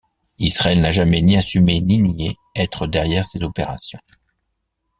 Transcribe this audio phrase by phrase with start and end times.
[0.39, 3.99] Israël n'a jamais ni assumé ni nié être derrière ces opérations.